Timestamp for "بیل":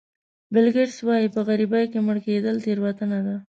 0.53-0.67